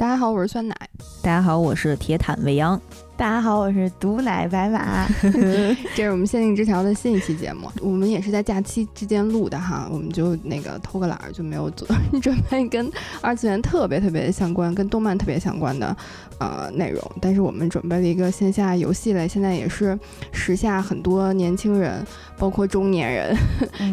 [0.00, 0.74] 大家好，我是酸奶。
[1.20, 2.80] 大家好，我是铁坦未央。
[3.20, 5.06] 大家好，我是毒奶白马。
[5.94, 11.86] 这是我们限定之条的新一期节目，我们也是在假期之间录的哈，我们就那个偷个懒儿就没有做
[12.22, 15.94] 准备跟二次元特别特别相关、跟动漫特别相关的
[16.38, 16.98] 呃内容。
[17.20, 19.98] 但是我们准备了一个线下游戏类，现在也是
[20.32, 22.02] 时下很多年轻人，
[22.38, 23.36] 包括中年人，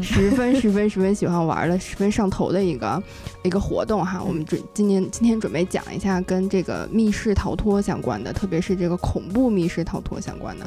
[0.01, 3.03] 十分十分十分喜欢玩的、十分上头的一个
[3.43, 4.23] 一个活动哈。
[4.25, 9.16] 我们准今年今天准备讲一下跟这个密室逃脱相关的，特别是这个恐。
[9.17, 10.65] 恐怖密室逃脱相关的，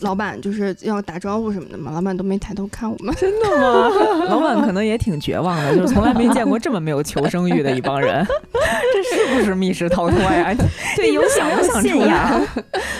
[0.00, 3.90] 老板就是要打招呼什么的嘛，老板都没抬头看我们， 真的吗？
[4.30, 8.24] 老板可能也挺绝望的，就是从来没见过这么没有求生欲的一帮人，
[8.94, 10.54] 这是不是密室逃脱呀？
[10.96, 12.40] 对，有想不想出呀？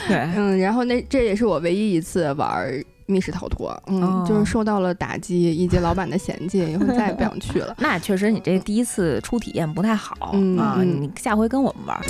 [0.07, 2.85] 对，嗯，然后那这也是我唯一一次玩。
[3.07, 7.75] 密室逃脱，嗯，就是受到了打击以及老板的嫌弃，以后再也不想去了。
[7.81, 10.15] 那确实，你这第一次初体验不太好
[10.59, 12.01] 啊，你下回跟我们玩。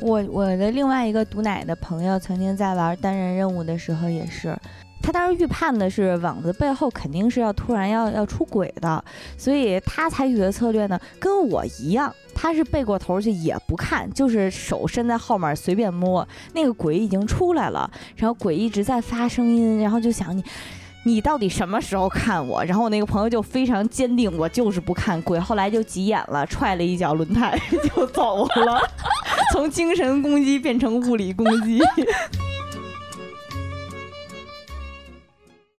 [0.00, 4.56] 我我的另外一个毒奶的朋友曾经在玩单人任务的时候也是。
[5.02, 9.02] 他当时预判的是网子背后肯定是要突然要要出轨的，
[9.38, 20.44] 所以他采取的策略呢跟我一样，他是背过头去也不看，就是手伸在后面随便摸，那个鬼已经出来了，然后鬼一直在发声音，然后就想你。
[21.04, 22.62] 你到底什么时候看我？
[22.64, 25.40] 然后我那个朋友就非常坚定，我就是不看鬼。
[25.40, 27.58] 后来就急眼了，踹了一脚轮胎
[27.94, 28.78] 就走了，
[29.54, 31.80] 从精神攻击变成物理攻击。